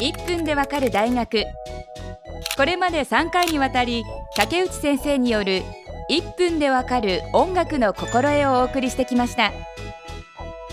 [0.00, 1.44] 1分でわかる大学。
[2.56, 4.02] これまで3回にわたり
[4.36, 5.62] 竹内先生による
[6.10, 9.52] 1分でわかる音楽の心得をお送りしてきました。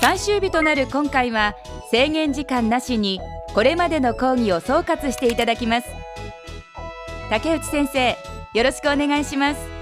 [0.00, 1.56] 最終日となる今回は
[1.90, 3.20] 制限時間なしに
[3.54, 5.88] これまでの講義を総括していただきます。
[7.30, 8.16] 竹内先生
[8.54, 9.77] よろしくお願いします。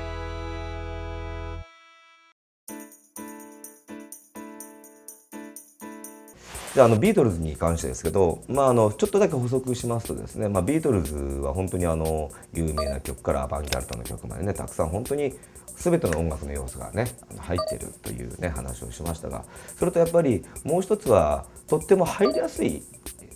[6.77, 15.33] であのビートルズに関してですけど、まあ、あのちょっとだけ補足しますとですね、まあ、ビートルズは本当にあの有名な曲からアバンギャルトの曲までねたくさん本当に
[15.75, 17.07] 全ての音楽の要素がね
[17.39, 19.45] 入ってるというね話をしましたが
[19.79, 22.83] それとやっぱりもう一つはとっても入りやすい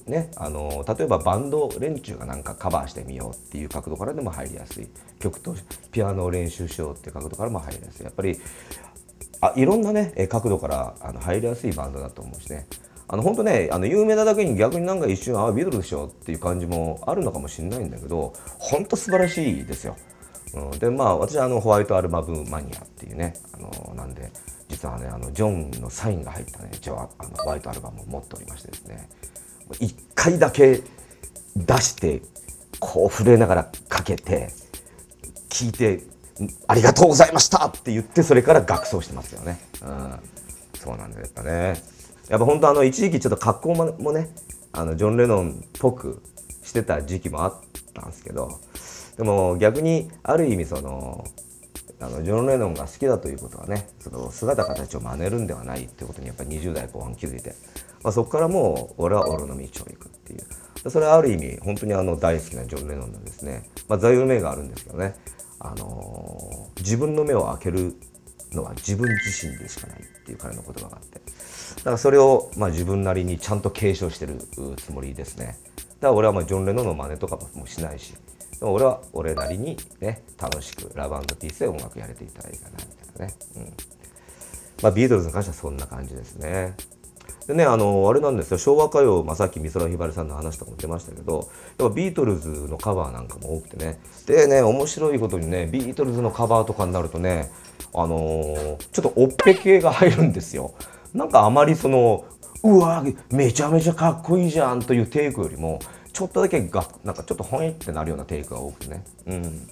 [0.07, 4.89] ね、あの例えばバンド連中がなんかカバーしてみようっていう角度からでも入りやすい。
[5.21, 5.55] 曲と
[5.93, 8.05] ピアノを練習しようっていう角度からも入りやすい。
[8.05, 8.37] やっぱり
[9.41, 12.67] あいろんなね角度からあの入りやすいバンドだと思うしね。
[13.13, 19.97] あの本当ねあの有名なだけに逆になんか一瞬ああビートルでしょっていう感じもあるのかもしれないんだけど本当素晴らしいですよ。
[20.55, 24.31] うん、でまあ私はあのホワイトアルバムマニアっていうねあのなんで
[24.69, 29.09] 実はねあのジョンのサインが入ったね一応あのホワイトアルバムを持っておりましてですね
[29.71, 30.81] 1回だけ
[31.57, 32.23] 出して
[32.79, 34.53] こう震えながらかけて
[35.49, 36.05] 聞いて
[36.69, 39.59] 「ありがとうございました!」って言ってそれから学奏してますよね。
[39.83, 40.21] うん、
[40.79, 42.00] そうなんだよやっぱね。
[42.31, 44.29] やっぱ本当あの一時期ちょっと格好もね
[44.73, 46.23] あのジョン・レノンっぽく
[46.63, 47.55] してた時期もあっ
[47.93, 48.61] たんですけど
[49.17, 51.25] でも逆にある意味その
[51.99, 57.55] あのジョン・レノンが好きだということはねその姿形を真似るんではないってことにやっぱり20代後半気づいて、
[58.05, 60.41] まあ、そこからもう俺は俺の道を行くっていう。
[60.89, 65.15] それはある意味本当にあの大好きなジョン・レノンのですね、まあ、座右の銘があるんですけどね、
[65.59, 67.97] あのー、自分の目を開ける
[68.53, 71.21] のは自分自身でしかないっていう彼の言葉があって。
[71.77, 74.39] だからそれをまあ自分なりにちゃんと継承してる
[74.77, 75.57] つもりですね。
[75.77, 78.15] だから俺はまあジョン・レノの真似とかもしないし。
[78.59, 82.79] でも俺は俺なりにね楽しくラブピースで音楽やれていたらいいかなみ
[83.19, 83.73] たいなね、うん。
[84.83, 86.75] まあ、ビートルズに関してはそんな感じですね。
[87.47, 88.59] でねあのあれなんですよ。
[88.59, 93.99] 昭和歌謡、まあ、さっき美空ひばりさんの話とかも出ましたけどやっぱビートルズのカバーなんかも多くてね。
[94.27, 97.51] でね面白いことにねビートルズのカバーとかになるとね
[97.95, 100.75] あのー、ちょっとおっぺ系が入るんですよ。
[101.15, 102.25] なんかあまりその
[102.63, 105.81] うわめちゃめちゃかっこいいじゃんというテイクよりも
[106.13, 109.05] ちょっとだけがなんかちょっとほんってなるようなテイクが多くてね。
[109.27, 109.69] うん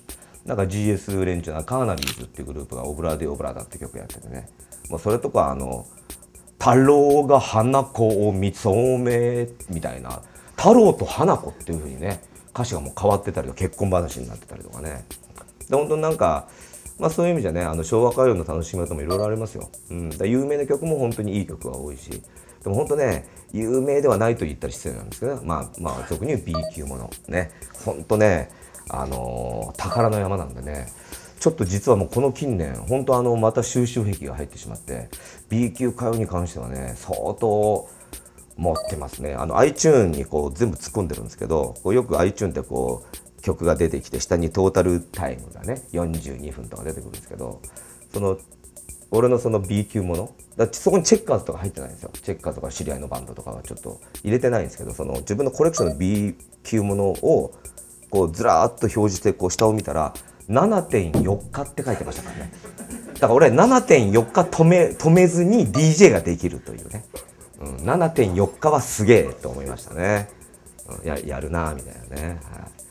[0.48, 4.48] なんか GS 連中のカーナビーズっていうグループが「オブラディオブラダ」って曲やっててね
[4.88, 5.86] もうそれとかあの
[6.58, 10.22] 「太郎が花子を見初め」みたいな
[10.56, 12.22] 「太郎と花子」っていうふうにね
[12.54, 15.04] 歌詞がもう変わってたりとか結婚話になってたりとかね
[15.68, 16.48] で本当になんか
[16.98, 22.10] まあ、そういう意味じゃねあの昭和歌謡の楽しみ方もいろいろありますよ、うん、だ有名な曲も本当にいい曲が多いし。
[22.62, 27.10] でも本当ね有名ではないと言ったら失礼なんですけど、まあ、まあ俗に言う B 級もの。
[27.28, 27.50] ね。
[27.84, 28.50] 本当ね
[28.90, 30.88] あのー、宝の山なんでね。
[31.38, 35.08] ちょっと実はもうこの近年本当あのまた収集癖が入ってしまって
[35.48, 37.88] B 級歌謡に関してはね相当
[38.56, 39.34] 持ってますね。
[39.34, 47.60] あの iTune にこう全部突っ込んでるんですけどこうよく iTune ってこう曲が出てきて下にトータルタイムがね42分とか出てくるんですけど
[48.12, 48.38] その
[49.10, 52.10] 俺のその B 級ものだそこにチェッカーズとか入ってないんですよ。
[52.12, 57.54] チェッカーズとか知り合いのバンドとかはちょっと入れてないんですけどその自分のコレクションの B 級ものを
[58.10, 60.12] こうずらーっと表示してこう下を見たら
[60.50, 62.52] 7.4日って書いてましたからね。
[63.14, 67.04] だから俺7.4日止め止めずに DJ ができるというね、
[67.60, 70.28] うん、7.4日はすげえと思いましたね、
[71.00, 72.87] うん、ややるなみたいなね、はい。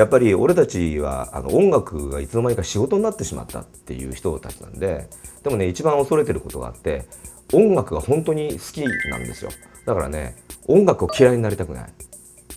[0.00, 5.10] やっぱり俺たちはあの音楽がいつの間にか仕事になってしまったっていう人たちなんで
[5.42, 7.04] でもね一番恐れてることがあって
[7.52, 9.50] 音楽が本当に好きなんですよ。
[9.84, 10.36] だからね
[10.68, 11.92] 音楽を嫌いになりたくない、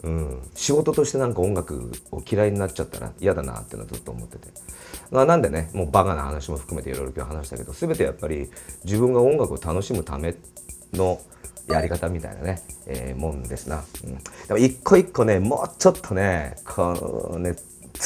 [0.04, 4.48] うん、仕事としてなんか音楽を嫌いになっちゃったら嫌だなっていうのはずっと思ってて、
[5.12, 8.50] まあ、なんでねもうバカな話も含めていろいろ今日話したけど全てやっぱり
[8.86, 10.34] 自分が音楽を楽しむため
[10.94, 11.20] の
[11.68, 13.84] やり方みたいなね、えー、もんですな。
[14.04, 17.56] うん、でも一個一個ね、もうちょっとね、このね、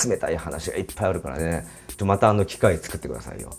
[0.06, 1.66] 冷たい話がいっぱいあるからね、
[1.98, 3.52] ちょまたあの機会作ってくださいよ。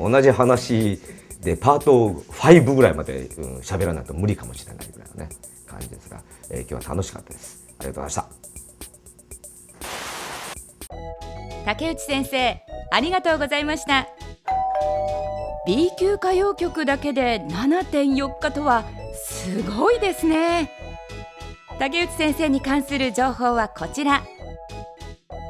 [0.00, 1.00] うん、同じ話
[1.40, 3.28] でパート5ぐらいまで
[3.62, 5.28] 喋、うん、らないと無理かもしれないぐらいのね、
[5.66, 7.64] 感じですが、えー、今日は楽しかったです。
[7.78, 8.48] ありがとうございました。
[11.64, 14.08] 竹内先生、ありがとうございました。
[15.66, 18.84] B 級歌謡曲だけで7.4日とは
[19.48, 20.70] すごいですね。
[21.78, 24.22] 竹内先生に関する情報はこちら。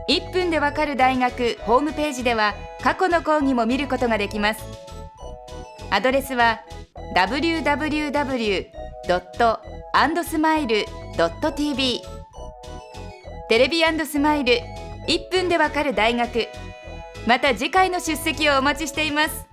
[0.09, 4.62] 1分でわかる大学ホームページでは過去の講義も見ることができます。
[5.91, 6.61] アドレスは
[7.17, 8.67] www
[9.95, 12.00] .andsmile.tv
[13.49, 14.61] テレビスマイル
[15.09, 16.47] 1分でわかる大学。
[17.27, 19.48] また次回の出席をお待ちしています。